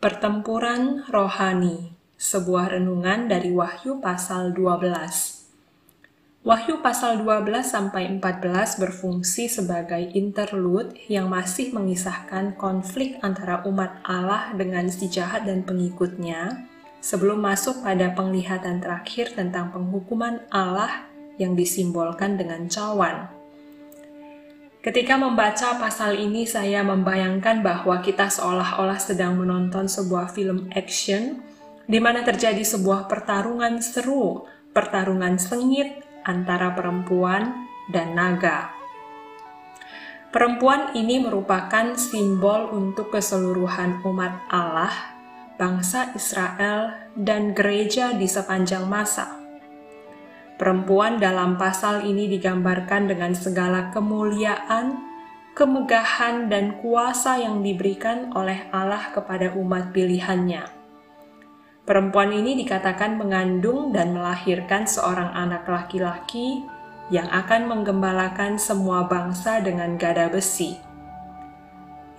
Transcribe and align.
Pertempuran 0.00 1.04
Rohani 1.12 1.92
Sebuah 2.16 2.72
renungan 2.72 3.28
dari 3.28 3.52
Wahyu 3.52 4.00
pasal 4.00 4.56
12 4.56 4.88
Wahyu 6.40 6.80
pasal 6.80 7.20
12 7.20 7.60
sampai 7.60 8.08
14 8.16 8.80
berfungsi 8.80 9.52
sebagai 9.52 10.00
interlude 10.16 10.96
yang 11.12 11.28
masih 11.28 11.76
mengisahkan 11.76 12.56
konflik 12.56 13.20
antara 13.20 13.60
umat 13.68 14.00
Allah 14.00 14.56
dengan 14.56 14.88
si 14.88 15.04
jahat 15.12 15.44
dan 15.44 15.68
pengikutnya 15.68 16.64
sebelum 17.04 17.44
masuk 17.44 17.84
pada 17.84 18.16
penglihatan 18.16 18.80
terakhir 18.80 19.36
tentang 19.36 19.68
penghukuman 19.68 20.40
Allah 20.48 21.12
yang 21.36 21.52
disimbolkan 21.52 22.40
dengan 22.40 22.72
cawan. 22.72 23.39
Ketika 24.80 25.20
membaca 25.20 25.76
pasal 25.76 26.16
ini, 26.16 26.48
saya 26.48 26.80
membayangkan 26.80 27.60
bahwa 27.60 28.00
kita 28.00 28.32
seolah-olah 28.32 28.96
sedang 28.96 29.36
menonton 29.36 29.84
sebuah 29.84 30.32
film 30.32 30.72
action 30.72 31.44
di 31.84 32.00
mana 32.00 32.24
terjadi 32.24 32.64
sebuah 32.64 33.04
pertarungan 33.04 33.84
seru, 33.84 34.48
pertarungan 34.72 35.36
sengit 35.36 36.00
antara 36.24 36.72
perempuan 36.72 37.68
dan 37.92 38.16
naga. 38.16 38.72
Perempuan 40.32 40.96
ini 40.96 41.20
merupakan 41.20 41.98
simbol 42.00 42.72
untuk 42.72 43.12
keseluruhan 43.12 44.00
umat 44.00 44.48
Allah, 44.48 44.94
bangsa 45.60 46.16
Israel, 46.16 46.96
dan 47.18 47.52
gereja 47.52 48.16
di 48.16 48.24
sepanjang 48.24 48.88
masa. 48.88 49.39
Perempuan 50.60 51.16
dalam 51.16 51.56
pasal 51.56 52.04
ini 52.04 52.28
digambarkan 52.28 53.08
dengan 53.08 53.32
segala 53.32 53.88
kemuliaan, 53.96 54.92
kemegahan, 55.56 56.52
dan 56.52 56.76
kuasa 56.84 57.40
yang 57.40 57.64
diberikan 57.64 58.28
oleh 58.36 58.68
Allah 58.68 59.08
kepada 59.08 59.56
umat 59.56 59.88
pilihannya. 59.96 60.68
Perempuan 61.88 62.36
ini 62.36 62.60
dikatakan 62.60 63.16
mengandung 63.16 63.88
dan 63.88 64.12
melahirkan 64.12 64.84
seorang 64.84 65.32
anak 65.32 65.64
laki-laki 65.64 66.60
yang 67.08 67.32
akan 67.32 67.64
menggembalakan 67.64 68.60
semua 68.60 69.08
bangsa 69.08 69.64
dengan 69.64 69.96
gada 69.96 70.28
besi. 70.28 70.76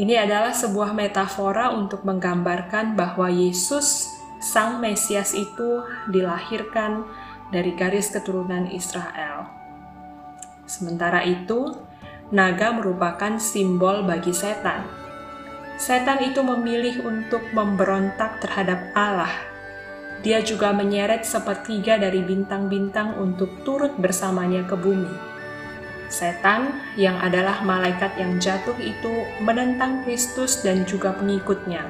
Ini 0.00 0.16
adalah 0.16 0.56
sebuah 0.56 0.96
metafora 0.96 1.76
untuk 1.76 2.08
menggambarkan 2.08 2.96
bahwa 2.96 3.28
Yesus, 3.28 4.08
Sang 4.40 4.80
Mesias 4.80 5.36
itu 5.36 5.84
dilahirkan 6.08 7.04
dari 7.50 7.74
garis 7.74 8.14
keturunan 8.14 8.70
Israel. 8.70 9.46
Sementara 10.70 11.26
itu, 11.26 11.74
naga 12.30 12.70
merupakan 12.70 13.36
simbol 13.42 14.06
bagi 14.06 14.30
setan. 14.30 14.86
Setan 15.74 16.22
itu 16.22 16.46
memilih 16.46 17.02
untuk 17.02 17.42
memberontak 17.50 18.38
terhadap 18.38 18.94
Allah. 18.94 19.32
Dia 20.20 20.44
juga 20.44 20.70
menyeret 20.70 21.24
sepertiga 21.26 21.96
dari 21.96 22.22
bintang-bintang 22.22 23.18
untuk 23.18 23.64
turut 23.66 23.96
bersamanya 23.98 24.62
ke 24.68 24.76
bumi. 24.76 25.10
Setan, 26.10 26.74
yang 26.98 27.16
adalah 27.22 27.62
malaikat 27.64 28.18
yang 28.20 28.36
jatuh 28.36 28.76
itu, 28.82 29.24
menentang 29.40 30.02
Kristus 30.04 30.60
dan 30.60 30.84
juga 30.84 31.16
pengikutnya. 31.16 31.86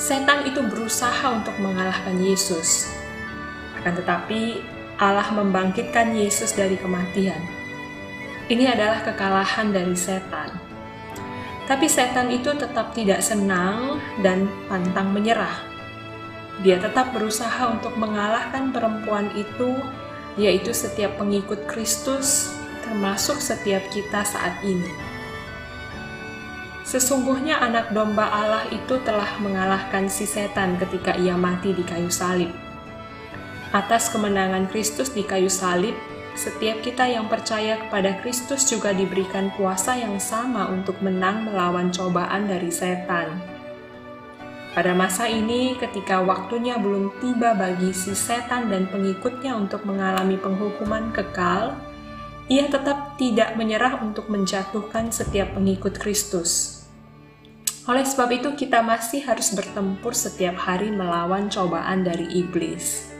Setan 0.00 0.46
itu 0.48 0.62
berusaha 0.64 1.22
untuk 1.30 1.54
mengalahkan 1.60 2.16
Yesus, 2.18 2.88
akan 3.84 4.00
tetapi, 4.00 4.64
Allah 4.96 5.28
membangkitkan 5.28 6.16
Yesus 6.16 6.56
dari 6.56 6.80
kematian. 6.80 7.36
Ini 8.48 8.72
adalah 8.72 9.04
kekalahan 9.04 9.76
dari 9.76 9.92
setan. 9.92 10.56
Tapi 11.68 11.84
setan 11.84 12.32
itu 12.32 12.48
tetap 12.56 12.96
tidak 12.96 13.20
senang 13.20 14.00
dan 14.24 14.48
pantang 14.72 15.12
menyerah. 15.12 15.68
Dia 16.64 16.80
tetap 16.80 17.12
berusaha 17.12 17.68
untuk 17.68 17.92
mengalahkan 18.00 18.72
perempuan 18.72 19.28
itu, 19.36 19.76
yaitu 20.40 20.72
setiap 20.72 21.20
pengikut 21.20 21.68
Kristus, 21.68 22.56
termasuk 22.88 23.36
setiap 23.36 23.84
kita 23.92 24.24
saat 24.24 24.64
ini. 24.64 24.88
Sesungguhnya 26.88 27.60
anak 27.60 27.92
domba 27.92 28.32
Allah 28.32 28.64
itu 28.72 28.96
telah 29.04 29.28
mengalahkan 29.44 30.08
si 30.08 30.24
setan 30.24 30.80
ketika 30.80 31.12
ia 31.20 31.36
mati 31.36 31.76
di 31.76 31.84
kayu 31.84 32.08
salib. 32.08 32.63
Atas 33.74 34.06
kemenangan 34.06 34.70
Kristus 34.70 35.10
di 35.10 35.26
kayu 35.26 35.50
salib, 35.50 35.98
setiap 36.38 36.78
kita 36.86 37.10
yang 37.10 37.26
percaya 37.26 37.74
kepada 37.82 38.22
Kristus 38.22 38.70
juga 38.70 38.94
diberikan 38.94 39.50
kuasa 39.58 39.98
yang 39.98 40.14
sama 40.22 40.70
untuk 40.70 40.94
menang 41.02 41.50
melawan 41.50 41.90
cobaan 41.90 42.46
dari 42.46 42.70
setan. 42.70 43.34
Pada 44.78 44.94
masa 44.94 45.26
ini, 45.26 45.74
ketika 45.74 46.22
waktunya 46.22 46.78
belum 46.78 47.18
tiba 47.18 47.58
bagi 47.58 47.90
si 47.90 48.14
setan 48.14 48.70
dan 48.70 48.86
pengikutnya 48.86 49.58
untuk 49.58 49.82
mengalami 49.82 50.38
penghukuman 50.38 51.10
kekal, 51.10 51.74
ia 52.46 52.70
tetap 52.70 53.18
tidak 53.18 53.58
menyerah 53.58 53.98
untuk 53.98 54.30
menjatuhkan 54.30 55.10
setiap 55.10 55.50
pengikut 55.50 55.98
Kristus. 55.98 56.86
Oleh 57.90 58.06
sebab 58.06 58.30
itu, 58.38 58.54
kita 58.54 58.86
masih 58.86 59.26
harus 59.26 59.50
bertempur 59.50 60.14
setiap 60.14 60.62
hari 60.62 60.94
melawan 60.94 61.50
cobaan 61.50 62.06
dari 62.06 62.30
iblis 62.38 63.13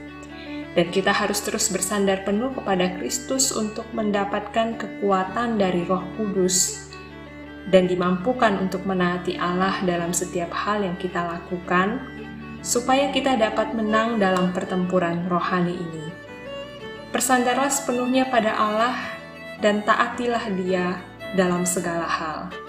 dan 0.74 0.90
kita 0.90 1.14
harus 1.14 1.38
terus 1.42 1.70
bersandar 1.70 2.26
penuh 2.26 2.50
kepada 2.50 2.98
Kristus 2.98 3.54
untuk 3.54 3.86
mendapatkan 3.94 4.74
kekuatan 4.74 5.58
dari 5.58 5.86
Roh 5.86 6.02
Kudus 6.18 6.90
dan 7.70 7.88
dimampukan 7.88 8.60
untuk 8.60 8.84
menaati 8.84 9.40
Allah 9.40 9.80
dalam 9.86 10.12
setiap 10.12 10.52
hal 10.52 10.84
yang 10.84 10.98
kita 11.00 11.24
lakukan, 11.24 12.02
supaya 12.60 13.08
kita 13.14 13.40
dapat 13.40 13.72
menang 13.72 14.20
dalam 14.20 14.52
pertempuran 14.52 15.24
rohani 15.30 15.78
ini. 15.78 16.06
Bersandarlah 17.14 17.70
sepenuhnya 17.70 18.26
pada 18.28 18.52
Allah 18.58 18.96
dan 19.62 19.86
taatilah 19.86 20.44
Dia 20.58 20.98
dalam 21.38 21.62
segala 21.64 22.04
hal. 22.04 22.63